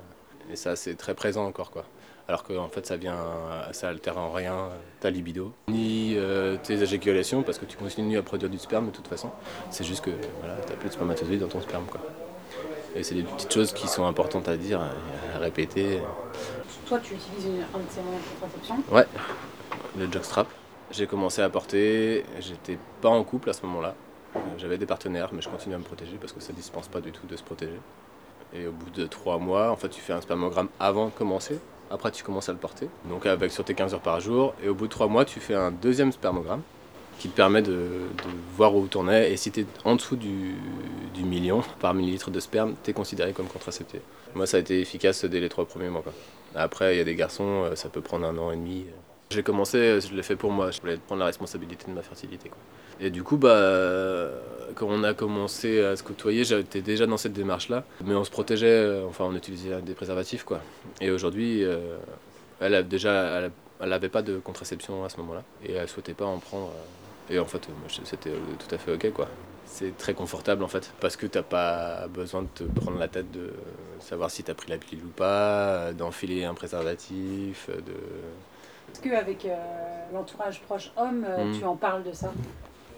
et 0.51 0.55
ça 0.55 0.75
c'est 0.75 0.95
très 0.95 1.13
présent 1.15 1.45
encore 1.45 1.71
quoi. 1.71 1.85
Alors 2.27 2.43
qu'en 2.43 2.69
fait 2.69 2.85
ça 2.85 2.97
vient, 2.97 3.17
ça 3.71 3.89
altère 3.89 4.17
en 4.17 4.31
rien 4.31 4.69
ta 4.99 5.11
libido, 5.11 5.53
ni 5.67 6.17
tes 6.63 6.81
éjaculations 6.81 7.43
parce 7.43 7.59
que 7.59 7.65
tu 7.65 7.77
continues 7.77 8.17
à 8.17 8.23
produire 8.23 8.49
du 8.49 8.57
sperme 8.57 8.87
de 8.87 8.91
toute 8.91 9.07
façon. 9.07 9.29
C'est 9.69 9.83
juste 9.83 10.03
que 10.03 10.09
voilà, 10.39 10.55
t'as 10.65 10.73
plus 10.73 10.89
de 10.89 10.93
spermatozoïdes 10.93 11.41
dans 11.41 11.47
ton 11.47 11.61
sperme 11.61 11.85
quoi. 11.85 12.01
Et 12.95 13.03
c'est 13.03 13.13
des 13.13 13.23
petites 13.23 13.53
choses 13.53 13.73
qui 13.73 13.87
sont 13.87 14.05
importantes 14.05 14.47
à 14.47 14.57
dire, 14.57 14.81
à 14.81 15.37
répéter. 15.37 15.99
Toi, 16.87 16.99
tu 16.99 17.13
utilises 17.13 17.45
une, 17.45 17.61
un 17.61 17.79
de 17.79 17.89
ces 17.89 18.01
moyens 18.01 18.23
de 18.23 18.39
contraception. 18.39 18.75
Ouais, 18.91 19.05
le 19.97 20.11
jockstrap. 20.11 20.47
J'ai 20.95 21.07
commencé 21.07 21.41
à 21.41 21.49
porter, 21.49 22.23
j'étais 22.39 22.77
pas 23.01 23.09
en 23.09 23.21
couple 23.25 23.49
à 23.49 23.53
ce 23.53 23.65
moment-là. 23.65 23.95
Euh, 24.37 24.39
J'avais 24.57 24.77
des 24.77 24.85
partenaires, 24.85 25.29
mais 25.33 25.41
je 25.41 25.49
continue 25.49 25.75
à 25.75 25.77
me 25.77 25.83
protéger 25.83 26.15
parce 26.17 26.31
que 26.31 26.39
ça 26.39 26.53
dispense 26.53 26.87
pas 26.87 27.01
du 27.01 27.11
tout 27.11 27.27
de 27.27 27.35
se 27.35 27.43
protéger. 27.43 27.79
Et 28.53 28.65
au 28.65 28.71
bout 28.71 28.89
de 28.91 29.05
trois 29.05 29.37
mois, 29.37 29.71
en 29.71 29.75
fait, 29.75 29.89
tu 29.89 29.99
fais 29.99 30.13
un 30.13 30.21
spermogramme 30.21 30.69
avant 30.79 31.07
de 31.07 31.11
commencer. 31.11 31.59
Après, 31.91 32.11
tu 32.11 32.23
commences 32.23 32.47
à 32.47 32.53
le 32.53 32.59
porter. 32.59 32.87
Donc, 33.09 33.25
avec 33.25 33.51
sur 33.51 33.65
tes 33.65 33.73
15 33.73 33.93
heures 33.93 33.99
par 33.99 34.21
jour. 34.21 34.53
Et 34.63 34.69
au 34.69 34.73
bout 34.73 34.85
de 34.85 34.91
trois 34.91 35.07
mois, 35.07 35.25
tu 35.25 35.41
fais 35.41 35.53
un 35.53 35.69
deuxième 35.69 36.13
spermogramme 36.13 36.61
qui 37.19 37.27
te 37.27 37.35
permet 37.35 37.61
de, 37.61 37.89
voir 38.55 38.73
où 38.73 38.87
t'en 38.87 39.09
es. 39.09 39.33
Et 39.33 39.37
si 39.37 39.51
tu 39.51 39.61
es 39.61 39.65
en 39.83 39.97
dessous 39.97 40.15
du, 40.15 40.55
million 41.25 41.61
par 41.81 41.93
millilitre 41.93 42.31
de 42.31 42.39
sperme, 42.39 42.75
tu 42.85 42.91
es 42.91 42.93
considéré 42.93 43.33
comme 43.33 43.47
contracepté. 43.47 43.99
Moi, 44.33 44.45
ça 44.45 44.57
a 44.57 44.59
été 44.61 44.79
efficace 44.79 45.25
dès 45.25 45.41
les 45.41 45.49
trois 45.49 45.65
premiers 45.65 45.89
mois. 45.89 46.03
Après, 46.55 46.95
il 46.95 46.97
y 46.99 47.01
a 47.01 47.03
des 47.03 47.15
garçons, 47.15 47.63
euh, 47.65 47.75
ça 47.75 47.89
peut 47.89 47.99
prendre 47.99 48.25
un 48.25 48.37
an 48.37 48.51
et 48.51 48.55
demi. 48.55 48.85
J'ai 49.31 49.43
commencé, 49.43 49.99
je 50.01 50.13
l'ai 50.13 50.23
fait 50.23 50.35
pour 50.35 50.51
moi. 50.51 50.71
Je 50.71 50.79
voulais 50.81 50.97
prendre 50.97 51.19
la 51.19 51.25
responsabilité 51.25 51.85
de 51.87 51.91
ma 51.95 52.01
fertilité. 52.01 52.51
Et 52.99 53.09
du 53.09 53.23
coup, 53.23 53.37
bah, 53.37 54.29
quand 54.75 54.87
on 54.89 55.03
a 55.03 55.13
commencé 55.13 55.83
à 55.83 55.95
se 55.95 56.03
côtoyer, 56.03 56.43
j'étais 56.43 56.81
déjà 56.81 57.05
dans 57.05 57.17
cette 57.17 57.33
démarche-là. 57.33 57.83
Mais 58.03 58.13
on 58.15 58.23
se 58.23 58.31
protégeait, 58.31 58.67
euh, 58.67 59.05
enfin, 59.07 59.25
on 59.25 59.35
utilisait 59.35 59.81
des 59.81 59.93
préservatifs, 59.93 60.43
quoi. 60.43 60.61
Et 61.01 61.11
aujourd'hui, 61.11 61.63
euh, 61.63 61.97
elle 62.61 62.87
déjà, 62.87 63.11
elle, 63.39 63.51
elle 63.81 63.93
avait 63.93 64.09
pas 64.09 64.21
de 64.21 64.37
contraception 64.37 65.03
à 65.03 65.09
ce 65.09 65.17
moment-là. 65.17 65.43
Et 65.65 65.73
elle 65.73 65.89
souhaitait 65.89 66.13
pas 66.13 66.25
en 66.25 66.39
prendre. 66.39 66.67
euh. 66.67 67.33
Et 67.33 67.39
en 67.39 67.45
fait, 67.45 67.67
c'était 68.05 68.29
tout 68.31 68.75
à 68.75 68.77
fait 68.77 68.93
ok, 68.93 69.11
quoi. 69.11 69.27
C'est 69.65 69.97
très 69.97 70.13
confortable, 70.13 70.63
en 70.63 70.67
fait. 70.67 70.93
Parce 71.01 71.17
que 71.17 71.25
t'as 71.25 71.41
pas 71.41 72.07
besoin 72.07 72.43
de 72.43 72.47
te 72.53 72.63
prendre 72.63 72.99
la 72.99 73.07
tête 73.07 73.31
de 73.31 73.51
savoir 73.99 74.29
si 74.29 74.43
t'as 74.43 74.53
pris 74.53 74.69
la 74.69 74.77
pilule 74.77 75.03
ou 75.05 75.09
pas, 75.09 75.91
d'enfiler 75.93 76.45
un 76.45 76.53
préservatif, 76.53 77.69
de... 77.69 77.93
Est-ce 78.95 79.03
qu'avec 79.09 79.43
euh, 79.43 79.55
l'entourage 80.13 80.61
proche 80.61 80.89
homme, 80.95 81.25
euh, 81.27 81.43
Mm. 81.51 81.59
tu 81.59 81.65
en 81.65 81.75
parles 81.75 82.03
de 82.03 82.13
ça 82.13 82.31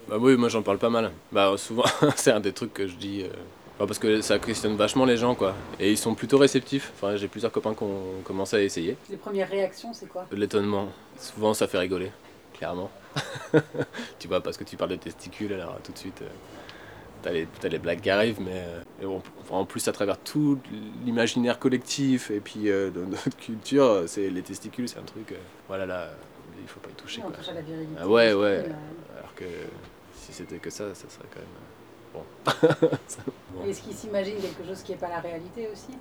Bah 0.06 0.14
oui, 0.20 0.36
moi 0.36 0.48
j'en 0.48 0.62
parle 0.62 0.78
pas 0.78 0.90
mal. 0.90 1.10
Bah 1.32 1.52
souvent, 1.56 1.82
c'est 2.16 2.30
un 2.30 2.38
des 2.38 2.52
trucs 2.52 2.72
que 2.72 2.86
je 2.86 2.94
dis. 2.94 3.24
euh, 3.24 3.84
parce 3.84 3.98
que 3.98 4.20
ça 4.20 4.38
questionne 4.38 4.76
vachement 4.76 5.04
les 5.04 5.16
gens, 5.16 5.34
quoi. 5.34 5.54
Et 5.80 5.90
ils 5.90 5.98
sont 5.98 6.14
plutôt 6.14 6.38
réceptifs. 6.38 6.92
Enfin, 6.94 7.16
j'ai 7.16 7.26
plusieurs 7.26 7.50
copains 7.50 7.74
qui 7.74 7.82
ont 7.82 8.22
commencé 8.22 8.54
à 8.56 8.60
essayer. 8.62 8.96
Les 9.10 9.16
premières 9.16 9.48
réactions, 9.48 9.92
c'est 9.92 10.06
quoi? 10.06 10.24
De 10.30 10.36
l'étonnement. 10.36 10.86
Souvent, 11.18 11.52
ça 11.52 11.66
fait 11.66 11.78
rigoler, 11.78 12.12
clairement. 12.56 12.90
tu 14.20 14.28
vois, 14.28 14.40
parce 14.40 14.56
que 14.56 14.62
tu 14.62 14.76
parles 14.76 14.90
de 14.90 14.96
testicules, 14.96 15.52
alors 15.52 15.78
tout 15.82 15.90
de 15.90 15.98
suite. 15.98 16.22
euh, 16.22 16.28
t'as 17.22 17.30
les, 17.32 17.46
les, 17.70 17.78
blagues 17.78 18.00
qui 18.00 18.10
arrivent, 18.10 18.40
mais 18.40 18.64
en 19.50 19.64
plus 19.64 19.86
à 19.88 19.92
travers 19.92 20.18
tout 20.18 20.58
l'imaginaire 21.04 21.58
collectif 21.58 22.30
et 22.30 22.40
puis 22.40 22.64
de 22.64 23.04
notre 23.08 23.36
culture, 23.36 24.04
c'est 24.06 24.30
les 24.30 24.42
testicules, 24.42 24.88
c'est 24.88 24.98
un 24.98 25.02
truc, 25.02 25.34
voilà 25.68 25.86
là, 25.86 26.08
il 26.60 26.68
faut 26.68 26.80
pas 26.80 26.90
y 26.90 26.94
toucher. 26.94 27.22
On 27.26 27.30
touche 27.30 27.48
à 27.48 27.54
la 27.54 27.62
virilité. 27.62 27.94
Ah 28.00 28.08
ouais, 28.08 28.32
ouais. 28.32 28.64
Alors 29.16 29.34
que 29.34 29.44
si 30.14 30.32
c'était 30.32 30.58
que 30.58 30.70
ça, 30.70 30.94
ça 30.94 31.08
serait 31.08 31.28
quand 31.32 31.40
même. 31.40 31.48
Bon. 32.12 33.64
Est-ce 33.68 33.82
qu'ils 33.82 33.94
s'imaginent 33.94 34.40
quelque 34.40 34.66
chose 34.66 34.82
qui 34.82 34.92
n'est 34.92 34.98
pas 34.98 35.08
la 35.08 35.20
réalité 35.20 35.68
aussi? 35.72 35.96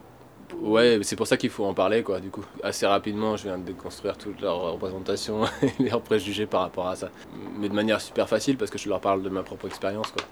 Ouais, 0.62 1.00
c'est 1.04 1.16
pour 1.16 1.28
ça 1.28 1.36
qu'il 1.36 1.50
faut 1.50 1.66
en 1.66 1.74
parler, 1.74 2.04
quoi, 2.04 2.20
du 2.20 2.30
coup. 2.30 2.46
Assez 2.64 2.86
rapidement, 2.86 3.36
je 3.36 3.44
viens 3.44 3.58
de 3.58 3.64
déconstruire 3.64 4.18
toute 4.18 4.40
leur 4.42 4.74
représentation 4.74 5.44
et 5.80 5.84
leurs 5.90 6.02
préjugés 6.02 6.46
par 6.46 6.62
rapport 6.62 6.88
à 6.88 6.96
ça. 6.96 7.10
Mais 7.58 7.68
de 7.70 7.74
manière 7.74 8.00
super 8.00 8.30
facile, 8.30 8.58
parce 8.58 8.72
que 8.72 8.78
je 8.78 8.88
leur 8.88 9.02
parle 9.02 9.24
de 9.24 9.30
ma 9.30 9.44
propre 9.44 9.68
expérience, 9.68 10.12
quoi. 10.12 10.26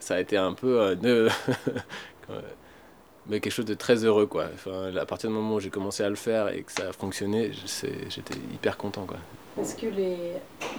Ça 0.00 0.14
a 0.16 0.20
été 0.20 0.36
un 0.36 0.52
peu... 0.52 0.80
Euh, 0.80 1.28
mais 3.28 3.40
quelque 3.40 3.52
chose 3.52 3.64
de 3.64 3.74
très 3.74 4.04
heureux, 4.04 4.26
quoi. 4.26 4.46
Enfin, 4.54 4.94
à 4.96 5.06
partir 5.06 5.30
du 5.30 5.36
moment 5.36 5.54
où 5.54 5.60
j'ai 5.60 5.70
commencé 5.70 6.02
à 6.02 6.08
le 6.08 6.16
faire 6.16 6.48
et 6.48 6.62
que 6.62 6.72
ça 6.72 6.88
a 6.88 6.92
fonctionné, 6.92 7.52
j'étais 7.52 8.34
hyper 8.52 8.76
content, 8.76 9.04
quoi. 9.06 9.18
Est-ce 9.60 9.76
que 9.76 9.86
les, 9.86 10.16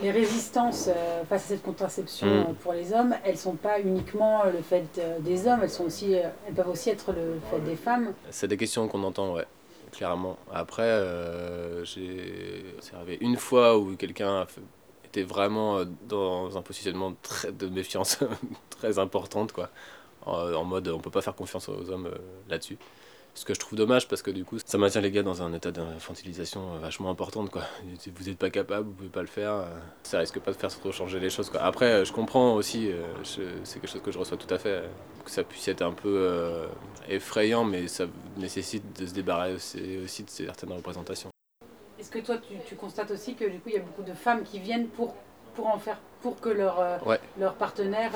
les 0.02 0.12
résistances 0.12 0.88
euh, 0.88 1.24
face 1.26 1.46
à 1.46 1.48
cette 1.50 1.64
contraception 1.64 2.28
mm. 2.28 2.40
euh, 2.40 2.54
pour 2.64 2.74
les 2.74 2.94
hommes, 2.94 3.16
elles 3.24 3.38
sont 3.38 3.56
pas 3.56 3.80
uniquement 3.80 4.44
le 4.46 4.62
fait 4.62 4.86
euh, 4.98 5.20
des 5.20 5.48
hommes, 5.48 5.60
elles, 5.62 5.70
sont 5.70 5.84
aussi, 5.84 6.14
elles 6.14 6.54
peuvent 6.56 6.70
aussi 6.70 6.90
être 6.90 7.12
le 7.12 7.40
fait 7.50 7.60
des 7.60 7.76
femmes? 7.76 8.14
C'est 8.30 8.48
des 8.48 8.58
questions 8.58 8.88
qu'on 8.88 9.04
entend, 9.04 9.34
ouais, 9.34 9.46
clairement. 9.92 10.38
Après, 10.54 11.04
j'ai 11.84 12.66
observé 12.78 13.18
une 13.22 13.36
fois 13.36 13.78
où 13.78 13.96
quelqu'un 13.96 14.48
vraiment 15.18 15.84
dans 16.08 16.58
un 16.58 16.62
positionnement 16.62 17.14
très, 17.22 17.52
de 17.52 17.68
méfiance 17.68 18.20
très 18.70 19.00
importante, 19.00 19.52
quoi. 19.52 19.70
En, 20.24 20.64
mode 20.66 20.88
on 20.88 21.00
peut 21.00 21.10
pas 21.10 21.22
faire 21.22 21.36
confiance 21.36 21.68
aux 21.68 21.90
hommes 21.90 22.12
là-dessus. 22.48 22.78
Ce 23.34 23.46
que 23.46 23.54
je 23.54 23.60
trouve 23.60 23.78
dommage 23.78 24.10
parce 24.10 24.22
que 24.22 24.30
du 24.30 24.44
coup, 24.44 24.58
ça 24.64 24.78
maintient 24.78 25.00
les 25.00 25.10
gars 25.10 25.24
dans 25.24 25.42
un 25.42 25.54
état 25.54 25.72
d'infantilisation 25.72 26.78
vachement 26.80 27.10
importante. 27.10 27.50
Quoi. 27.50 27.64
Vous 28.18 28.26
n'êtes 28.26 28.38
pas 28.38 28.50
capable, 28.50 28.88
vous 28.88 28.94
pouvez 28.94 29.10
pas 29.10 29.22
le 29.22 29.28
faire, 29.28 29.54
euh, 29.54 29.66
ça 30.04 30.20
risque 30.20 30.40
pas 30.40 30.52
de 30.52 30.58
faire 30.58 30.70
trop 30.70 30.92
changer 30.92 31.20
les 31.20 31.30
choses. 31.30 31.50
Quoi. 31.50 31.62
Après, 31.62 31.86
euh, 31.86 32.06
je 32.06 32.12
comprends 32.12 32.56
aussi, 32.56 32.92
euh, 32.92 33.02
c'est 33.64 33.80
quelque 33.80 33.90
chose 33.90 34.02
que 34.02 34.12
je 34.12 34.20
reçois 34.20 34.38
tout 34.38 34.54
à 34.54 34.58
fait, 34.58 34.84
que 35.24 35.32
ça 35.32 35.44
puisse 35.44 35.68
être 35.70 35.82
un 35.82 35.94
peu 35.94 36.68
effrayant, 37.08 37.64
mais 37.64 37.88
ça 37.88 38.06
nécessite 38.38 39.00
de 39.00 39.06
se 39.06 39.14
débarrasser 39.14 40.02
aussi 40.04 40.24
de 40.24 40.30
certaines 40.30 40.74
représentations. 40.74 41.31
Est-ce 42.02 42.12
que 42.12 42.20
toi, 42.20 42.36
tu, 42.68 42.76
constates 42.76 43.12
aussi 43.12 43.36
que 43.36 43.46
du 43.46 43.60
coup, 43.60 43.70
il 43.70 43.76
y 43.76 43.78
a 43.78 43.82
beaucoup 43.82 44.04
de 44.04 44.14
femmes 44.14 44.44
qui 44.44 44.60
viennent 44.60 44.88
pour 44.88 45.16
pour 45.56 45.68
en 45.68 45.80
faire 45.80 46.00
pour 46.22 46.40
que 46.40 46.50
leur, 46.50 46.82
leur 47.38 47.56
partenaire 47.56 48.12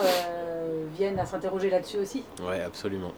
vienne 0.98 1.20
à 1.20 1.26
s'interroger 1.26 1.70
là-dessus 1.70 1.98
aussi? 1.98 2.24
Ouais, 2.42 2.62
absolument 2.62 3.12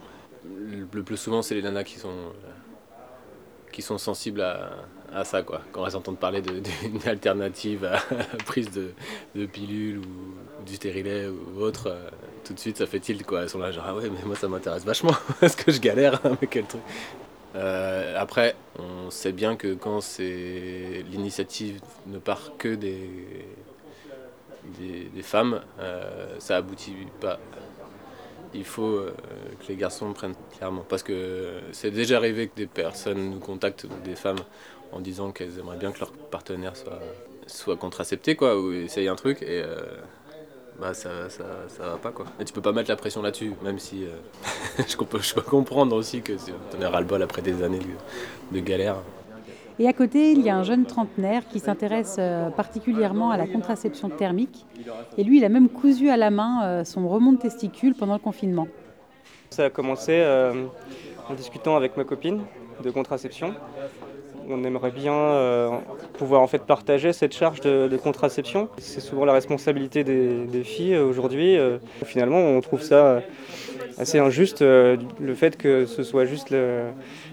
le 0.92 1.02
plus 1.02 1.16
souvent, 1.16 1.42
c'est 1.42 1.54
les 1.54 1.62
nanas 1.62 1.84
qui 1.84 1.98
sont, 1.98 2.32
qui 3.72 3.82
sont 3.82 3.98
sensibles 3.98 4.40
à, 4.40 4.70
à 5.12 5.24
ça, 5.24 5.42
quoi. 5.42 5.62
Quand 5.72 5.86
elles 5.86 5.96
entendent 5.96 6.18
parler 6.18 6.42
d'une 6.42 6.62
alternative 7.06 7.84
à 7.84 7.98
prise 8.46 8.70
de, 8.70 8.92
de 9.34 9.46
pilule 9.46 9.98
ou, 9.98 10.64
du 10.64 10.74
stérilet 10.74 11.28
ou 11.28 11.60
autre, 11.60 11.88
euh, 11.88 12.08
tout 12.44 12.52
de 12.52 12.58
suite 12.58 12.78
ça 12.78 12.86
fait 12.86 13.00
tilt, 13.00 13.24
quoi. 13.24 13.42
Elles 13.42 13.48
sont 13.48 13.58
là, 13.58 13.70
genre, 13.70 13.84
ah 13.86 13.94
ouais, 13.94 14.10
mais 14.10 14.24
moi 14.24 14.36
ça 14.36 14.48
m'intéresse 14.48 14.84
vachement, 14.84 15.14
parce 15.40 15.56
que 15.56 15.72
je 15.72 15.80
galère 15.80 16.20
avec 16.24 16.42
hein, 16.42 16.46
quel 16.50 16.64
truc. 16.64 16.82
Euh, 17.54 18.14
après, 18.16 18.54
on 18.78 19.10
sait 19.10 19.32
bien 19.32 19.56
que 19.56 19.74
quand 19.74 20.00
l'initiative 20.18 21.80
ne 22.06 22.18
part 22.18 22.52
que 22.58 22.74
des, 22.74 23.08
des, 24.78 25.22
femmes, 25.22 25.60
euh, 25.80 26.36
ça 26.38 26.56
aboutit 26.56 26.94
pas 27.20 27.38
il 28.54 28.64
faut 28.64 28.96
euh, 28.96 29.14
que 29.60 29.68
les 29.68 29.76
garçons 29.76 30.12
prennent 30.14 30.34
clairement. 30.56 30.84
Parce 30.88 31.02
que 31.02 31.60
c'est 31.72 31.90
déjà 31.90 32.16
arrivé 32.16 32.48
que 32.48 32.56
des 32.56 32.66
personnes 32.66 33.30
nous 33.30 33.40
contactent, 33.40 33.86
des 34.04 34.16
femmes, 34.16 34.38
en 34.92 35.00
disant 35.00 35.32
qu'elles 35.32 35.58
aimeraient 35.58 35.76
bien 35.76 35.92
que 35.92 36.00
leur 36.00 36.12
partenaire 36.12 36.74
soit, 36.74 37.00
soit 37.46 37.76
contracepté, 37.76 38.36
quoi, 38.36 38.58
ou 38.58 38.72
essaye 38.72 39.08
un 39.08 39.16
truc, 39.16 39.42
et 39.42 39.62
bah 40.80 40.94
ça, 40.94 41.28
ça, 41.28 41.44
ça, 41.68 41.82
va 41.84 41.96
pas, 41.96 42.12
quoi. 42.12 42.26
Et 42.38 42.44
tu 42.44 42.52
peux 42.52 42.60
pas 42.60 42.72
mettre 42.72 42.90
la 42.90 42.96
pression 42.96 43.20
là-dessus, 43.20 43.52
même 43.62 43.78
si 43.78 44.04
euh, 44.04 44.08
je, 44.88 44.96
peux, 44.96 45.20
je, 45.20 45.34
peux, 45.34 45.42
comprendre 45.42 45.96
aussi 45.96 46.22
que 46.22 46.38
si 46.38 46.52
on 46.52 46.90
ras 46.90 47.00
le 47.00 47.06
bol 47.06 47.22
après 47.22 47.42
des 47.42 47.62
années 47.62 47.80
de 48.52 48.60
galère. 48.60 48.96
Et 49.80 49.86
à 49.86 49.92
côté, 49.92 50.32
il 50.32 50.42
y 50.42 50.50
a 50.50 50.56
un 50.56 50.64
jeune 50.64 50.86
trentenaire 50.86 51.46
qui 51.46 51.60
s'intéresse 51.60 52.16
euh, 52.18 52.50
particulièrement 52.50 53.30
à 53.30 53.36
la 53.36 53.46
contraception 53.46 54.08
thermique. 54.08 54.66
Et 55.16 55.22
lui, 55.22 55.38
il 55.38 55.44
a 55.44 55.48
même 55.48 55.68
cousu 55.68 56.10
à 56.10 56.16
la 56.16 56.30
main 56.30 56.64
euh, 56.64 56.84
son 56.84 57.08
remont 57.08 57.32
de 57.32 57.38
testicule 57.38 57.94
pendant 57.94 58.14
le 58.14 58.18
confinement. 58.18 58.66
Ça 59.50 59.66
a 59.66 59.70
commencé 59.70 60.12
euh, 60.12 60.66
en 61.28 61.34
discutant 61.34 61.76
avec 61.76 61.96
ma 61.96 62.02
copine 62.02 62.42
de 62.82 62.90
contraception. 62.90 63.54
On 64.48 64.64
aimerait 64.64 64.90
bien 64.90 65.80
pouvoir 66.14 66.40
en 66.40 66.46
fait 66.46 66.64
partager 66.64 67.12
cette 67.12 67.34
charge 67.34 67.60
de, 67.60 67.96
contraception. 67.96 68.68
C'est 68.78 69.00
souvent 69.00 69.24
la 69.24 69.32
responsabilité 69.32 70.04
des, 70.04 70.64
filles 70.64 70.96
aujourd'hui. 70.96 71.58
finalement, 72.04 72.38
on 72.38 72.60
trouve 72.60 72.82
ça 72.82 73.22
assez 73.98 74.18
injuste 74.18 74.62
le 74.62 75.34
fait 75.34 75.56
que 75.56 75.84
ce 75.84 76.02
soit 76.02 76.24
juste 76.24 76.50
le, 76.50 76.92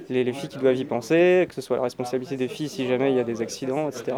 les, 0.10 0.34
filles 0.34 0.50
qui 0.50 0.57
doivent 0.57 0.77
y 0.77 0.86
penser, 0.86 1.45
que 1.48 1.55
ce 1.55 1.62
soit 1.62 1.77
la 1.77 1.84
responsabilité 1.84 2.38
des 2.38 2.48
filles 2.48 2.69
si 2.69 2.88
jamais 2.88 3.12
il 3.12 3.17
y 3.17 3.19
a 3.19 3.24
des 3.24 3.41
accidents, 3.41 3.89
etc. 3.89 4.17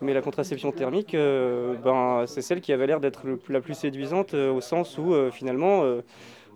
Mais 0.00 0.14
la 0.14 0.22
contraception 0.22 0.72
thermique, 0.72 1.14
euh, 1.14 1.74
ben, 1.82 2.24
c'est 2.26 2.42
celle 2.42 2.60
qui 2.60 2.72
avait 2.72 2.86
l'air 2.86 3.00
d'être 3.00 3.22
la 3.48 3.60
plus 3.60 3.74
séduisante 3.74 4.34
euh, 4.34 4.52
au 4.52 4.60
sens 4.60 4.98
où 4.98 5.12
euh, 5.12 5.30
finalement 5.30 5.82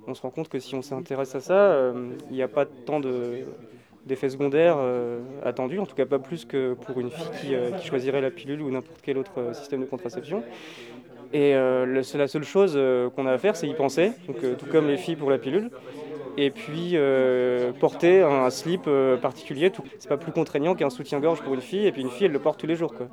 on 0.06 0.14
se 0.14 0.22
rend 0.22 0.30
compte 0.30 0.48
que 0.48 0.58
si 0.58 0.74
on 0.74 0.82
s'intéresse 0.82 1.34
à 1.34 1.40
ça, 1.40 1.92
il 2.30 2.34
n'y 2.34 2.42
a 2.42 2.48
pas 2.48 2.66
tant 2.66 3.00
d'effets 4.06 4.30
secondaires 4.30 4.78
attendus, 5.44 5.78
en 5.78 5.86
tout 5.86 5.94
cas 5.94 6.06
pas 6.06 6.18
plus 6.18 6.44
que 6.44 6.74
pour 6.74 7.00
une 7.00 7.10
fille 7.10 7.56
qui, 7.78 7.86
choisirait 7.86 8.20
la 8.20 8.30
pilule 8.30 8.62
ou 8.62 8.70
n'importe 8.70 9.00
quel 9.02 9.18
autre 9.18 9.54
système 9.54 9.80
de 9.80 9.86
contraception. 9.86 10.42
Et 11.32 11.54
la 11.54 12.02
seule 12.02 12.44
chose 12.44 12.78
qu'on 13.14 13.26
a 13.26 13.32
à 13.32 13.38
faire, 13.38 13.56
c'est 13.56 13.68
y 13.68 13.74
penser, 13.74 14.12
tout 14.58 14.66
comme 14.70 14.88
les 14.88 14.96
filles 14.96 15.16
pour 15.16 15.30
la 15.30 15.38
pilule 15.38 15.70
et 16.36 16.50
puis 16.50 16.92
euh, 16.94 17.72
porter 17.72 18.22
un 18.22 18.50
slip 18.50 18.82
euh, 18.86 19.16
particulier. 19.16 19.70
C'est 19.98 20.08
pas 20.08 20.16
plus 20.16 20.32
contraignant 20.32 20.74
qu'un 20.74 20.90
soutien-gorge 20.90 21.42
pour 21.42 21.54
une 21.54 21.60
fille, 21.60 21.86
et 21.86 21.92
puis 21.92 22.02
une 22.02 22.10
fille, 22.10 22.26
elle 22.26 22.32
le 22.32 22.38
porte 22.38 22.58
tous 22.58 22.66
les 22.66 22.76
jours. 22.76 22.94
Quoi. 22.94 23.08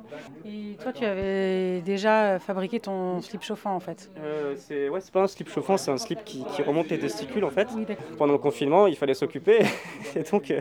Et 0.46 0.76
toi, 0.82 0.92
tu 0.92 1.04
avais 1.04 1.80
déjà 1.82 2.38
fabriqué 2.38 2.80
ton 2.80 3.20
slip 3.20 3.42
chauffant 3.42 3.74
en 3.74 3.80
fait 3.80 4.10
euh, 4.18 4.54
c'est, 4.56 4.88
Ouais, 4.88 5.00
c'est 5.00 5.12
pas 5.12 5.22
un 5.22 5.26
slip 5.26 5.48
chauffant, 5.48 5.76
c'est 5.76 5.90
un 5.90 5.98
slip 5.98 6.24
qui, 6.24 6.44
remonte 6.66 6.88
les 6.88 6.98
testicules 6.98 7.44
en 7.44 7.50
fait. 7.50 7.68
Pendant 8.18 8.32
le 8.32 8.38
confinement, 8.38 8.86
il 8.86 8.96
fallait 8.96 9.14
s'occuper, 9.14 9.60
et 10.16 10.22
donc 10.22 10.52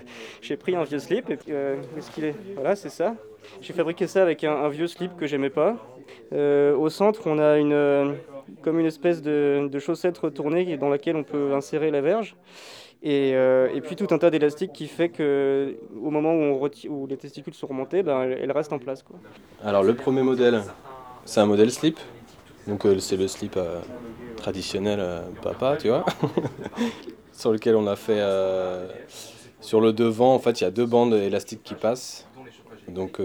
j'ai 0.41 0.57
pris 0.57 0.75
un 0.75 0.83
vieux 0.83 0.99
slip, 0.99 1.29
et 1.29 1.35
puis 1.35 1.51
où 1.53 1.97
est-ce 1.97 2.11
qu'il 2.11 2.25
est 2.25 2.35
Voilà, 2.55 2.75
c'est 2.75 2.89
ça. 2.89 3.15
J'ai 3.61 3.73
fabriqué 3.73 4.05
ça 4.05 4.21
avec 4.21 4.43
un, 4.43 4.51
un 4.51 4.69
vieux 4.69 4.87
slip 4.87 5.15
que 5.17 5.27
j'aimais 5.27 5.49
pas. 5.49 5.75
au 6.31 6.89
centre, 6.89 7.21
on 7.25 7.39
a 7.39 7.57
une 7.57 8.15
comme 8.61 8.79
une 8.79 8.85
espèce 8.85 9.21
de, 9.21 9.69
chaussette 9.79 10.17
retournée 10.17 10.77
dans 10.77 10.89
laquelle 10.89 11.15
on 11.15 11.23
peut 11.23 11.53
insérer 11.53 11.91
la 11.91 12.01
verge. 12.01 12.35
Et, 13.01 13.31
euh, 13.33 13.69
et, 13.73 13.79
puis 13.79 13.95
tout 13.95 14.07
un 14.13 14.17
tas 14.17 14.29
d'élastiques 14.29 14.73
qui 14.73 14.87
fait 14.87 15.07
que 15.07 15.77
au 16.03 16.09
moment 16.09 16.33
où, 16.35 17.07
les 17.07 17.17
testicules 17.17 17.53
sont 17.53 17.67
remontés, 17.67 18.03
ben, 18.03 18.23
elles 18.23 18.51
restent 18.51 18.73
en 18.73 18.79
place. 18.79 19.05
Alors 19.63 19.83
le 19.83 19.95
premier 19.95 20.21
modèle, 20.21 20.61
c'est 21.23 21.39
un 21.39 21.45
modèle 21.45 21.71
slip. 21.71 21.97
Donc 22.67 22.85
euh, 22.85 22.99
c'est 22.99 23.15
le 23.15 23.29
slip 23.29 23.55
euh, 23.55 23.79
traditionnel 24.35 25.01
papa, 25.41 25.77
tu 25.77 25.87
vois, 25.87 26.05
sur 27.31 27.53
lequel 27.53 27.77
on 27.77 27.87
a 27.87 27.95
fait 27.95 28.21
sur 29.61 29.79
le 29.79 29.93
devant. 29.93 30.33
En 30.33 30.39
fait, 30.39 30.59
il 30.59 30.65
y 30.65 30.67
a 30.67 30.71
deux 30.71 30.85
bandes 30.85 31.13
élastiques 31.13 31.63
qui 31.63 31.75
passent, 31.75 32.27
donc 32.89 33.21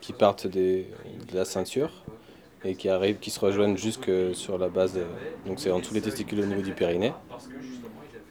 qui 0.00 0.12
partent 0.12 0.48
de 0.48 0.84
la 1.32 1.44
ceinture 1.44 1.92
et 2.64 2.74
qui 2.74 2.88
arrivent, 2.88 3.18
qui 3.18 3.30
se 3.30 3.40
rejoignent 3.40 3.76
jusque 3.76 4.10
sur 4.34 4.58
la 4.58 4.68
base, 4.68 4.98
donc 5.46 5.58
c'est 5.58 5.70
en 5.70 5.80
tous 5.80 5.94
les 5.94 6.00
testicules 6.00 6.40
au 6.40 6.46
niveau 6.46 6.62
du 6.62 6.72
périnée. 6.72 7.12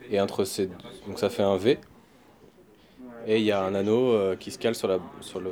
Et 0.09 0.19
entre 0.19 0.43
ces, 0.43 0.69
donc 1.07 1.19
ça 1.19 1.29
fait 1.29 1.43
un 1.43 1.57
V. 1.57 1.79
Et 3.27 3.37
il 3.37 3.43
y 3.43 3.51
a 3.51 3.63
un 3.63 3.75
anneau 3.75 4.11
euh, 4.13 4.35
qui 4.35 4.51
se 4.51 4.57
cale 4.57 4.75
sur, 4.75 4.87
la, 4.87 4.99
sur 5.19 5.39
le, 5.39 5.51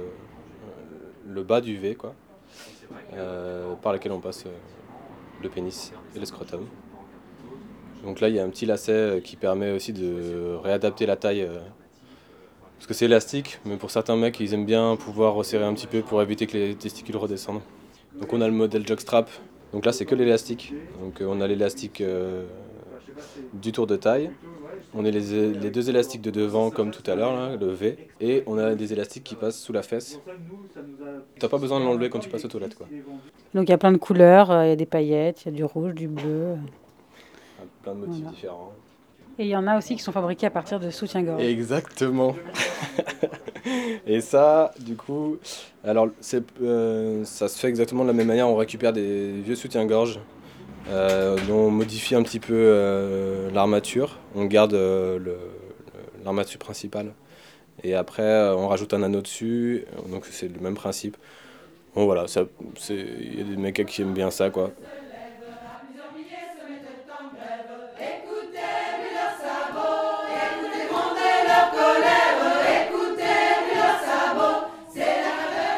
le 1.27 1.43
bas 1.43 1.61
du 1.61 1.77
V, 1.77 1.95
quoi, 1.95 2.15
euh, 3.13 3.73
par 3.75 3.93
lequel 3.93 4.11
on 4.11 4.19
passe 4.19 4.45
euh, 4.47 4.49
le 5.43 5.49
pénis 5.49 5.93
et 6.15 6.19
le 6.19 6.25
scrotum. 6.25 6.65
Donc 8.03 8.21
là, 8.21 8.29
il 8.29 8.35
y 8.35 8.39
a 8.39 8.43
un 8.43 8.49
petit 8.49 8.65
lacet 8.65 9.21
qui 9.23 9.35
permet 9.35 9.71
aussi 9.71 9.93
de 9.93 10.57
réadapter 10.63 11.05
la 11.05 11.15
taille. 11.15 11.47
parce 12.77 12.87
que 12.87 12.93
c'est 12.93 13.05
élastique, 13.05 13.59
mais 13.65 13.75
pour 13.75 13.91
certains 13.91 14.15
mecs, 14.15 14.39
ils 14.39 14.53
aiment 14.53 14.65
bien 14.65 14.95
pouvoir 14.95 15.33
resserrer 15.33 15.65
un 15.65 15.73
petit 15.73 15.87
peu 15.87 16.01
pour 16.01 16.21
éviter 16.21 16.47
que 16.47 16.57
les 16.57 16.75
testicules 16.75 17.17
redescendent. 17.17 17.61
Donc 18.15 18.33
on 18.33 18.41
a 18.41 18.47
le 18.47 18.53
modèle 18.53 18.87
jockstrap. 18.87 19.29
Donc 19.73 19.85
là 19.85 19.91
c'est 19.91 20.05
que 20.05 20.15
l'élastique. 20.15 20.73
Donc 21.01 21.21
euh, 21.21 21.27
on 21.29 21.41
a 21.41 21.47
l'élastique 21.47 22.01
euh, 22.01 22.45
du 23.53 23.71
tour 23.71 23.87
de 23.87 23.95
taille. 23.95 24.31
On 24.95 25.05
a 25.05 25.11
les, 25.11 25.69
deux 25.69 25.89
élastiques 25.89 26.21
de 26.21 26.31
devant 26.31 26.71
comme 26.71 26.89
tout 26.89 27.09
à 27.09 27.15
l'heure, 27.15 27.57
le 27.57 27.67
V. 27.67 28.09
Et 28.21 28.41
on 28.47 28.57
a 28.57 28.73
des 28.73 28.91
élastiques 28.91 29.23
qui 29.23 29.35
passent 29.35 29.59
sous 29.59 29.71
la 29.73 29.83
fesse. 29.83 30.19
T'as 31.37 31.47
pas 31.47 31.59
besoin 31.59 31.79
de 31.79 31.85
l'enlever 31.85 32.09
quand 32.09 32.19
tu 32.19 32.29
passes 32.29 32.43
aux 32.45 32.47
toilettes. 32.47 32.75
Quoi. 32.75 32.87
Donc 33.53 33.67
il 33.67 33.69
y 33.69 33.73
a 33.73 33.77
plein 33.77 33.91
de 33.91 33.97
couleurs, 33.97 34.49
euh, 34.49 34.65
il 34.65 34.69
y 34.69 34.71
a 34.71 34.75
des 34.75 34.87
paillettes, 34.87 35.43
il 35.43 35.45
y 35.45 35.49
a 35.49 35.57
du 35.57 35.63
rouge, 35.63 35.93
du 35.93 36.07
bleu. 36.07 36.55
plein 37.83 37.93
de 37.93 37.99
motifs 37.99 38.15
Voilà. 38.15 38.31
différents. 38.31 38.73
Et 39.39 39.43
il 39.43 39.49
y 39.49 39.55
en 39.55 39.67
a 39.67 39.77
aussi 39.77 39.95
qui 39.95 40.03
sont 40.03 40.11
fabriqués 40.11 40.47
à 40.47 40.49
partir 40.49 40.81
de 40.81 40.89
soutien-gorge. 40.89 41.41
Exactement. 41.41 42.35
Et 44.05 44.19
ça, 44.19 44.73
du 44.81 44.97
coup, 44.97 45.37
alors 45.85 46.09
euh, 46.61 47.23
ça 47.23 47.47
se 47.47 47.57
fait 47.57 47.69
exactement 47.69 48.03
de 48.03 48.09
la 48.09 48.13
même 48.13 48.27
manière. 48.27 48.49
On 48.49 48.57
récupère 48.57 48.91
des 48.91 49.31
vieux 49.39 49.55
soutiens-gorge, 49.55 50.19
euh, 50.89 51.37
on 51.49 51.71
modifie 51.71 52.15
un 52.15 52.23
petit 52.23 52.41
peu 52.41 52.53
euh, 52.53 53.49
l'armature. 53.51 54.17
On 54.35 54.43
garde 54.43 54.77
l'armature 56.25 56.59
principale. 56.59 57.13
Et 57.81 57.95
après, 57.95 58.49
on 58.49 58.67
rajoute 58.67 58.93
un 58.93 59.03
anneau 59.03 59.21
dessus. 59.21 59.85
Donc 60.11 60.25
c'est 60.29 60.53
le 60.53 60.59
même 60.59 60.75
principe. 60.75 61.15
Bon 61.95 62.03
voilà, 62.03 62.25
il 62.89 63.37
y 63.37 63.41
a 63.41 63.43
des 63.45 63.55
mecs 63.55 63.85
qui 63.85 64.01
aiment 64.01 64.13
bien 64.13 64.31
ça, 64.31 64.49
quoi. 64.49 64.71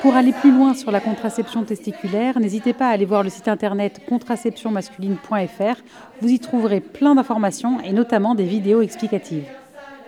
Pour 0.01 0.15
aller 0.15 0.33
plus 0.33 0.51
loin 0.51 0.73
sur 0.73 0.89
la 0.89 0.99
contraception 0.99 1.63
testiculaire, 1.63 2.39
n'hésitez 2.39 2.73
pas 2.73 2.87
à 2.87 2.91
aller 2.91 3.05
voir 3.05 3.21
le 3.21 3.29
site 3.29 3.47
internet 3.47 4.01
contraceptionmasculine.fr. 4.09 5.81
Vous 6.21 6.29
y 6.29 6.39
trouverez 6.39 6.79
plein 6.79 7.13
d'informations 7.13 7.79
et 7.81 7.93
notamment 7.93 8.33
des 8.33 8.45
vidéos 8.45 8.81
explicatives. 8.81 9.45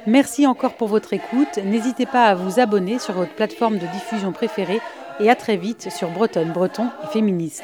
Merci 0.08 0.48
encore 0.48 0.74
pour 0.78 0.88
votre 0.88 1.14
écoute. 1.14 1.60
N'hésitez 1.64 2.08
pas 2.08 2.26
à 2.26 2.34
vous 2.34 2.60
abonner 2.60 2.98
sur 2.98 3.14
votre 3.14 3.36
plateforme 3.36 3.78
de 3.78 3.86
diffusion 3.86 4.32
préférée 4.32 4.82
et 5.20 5.30
à 5.30 5.36
très 5.36 5.58
vite 5.58 5.92
sur 5.92 6.10
Bretonne, 6.10 6.52
Breton 6.52 6.88
et 7.04 7.08
Féministe. 7.14 7.64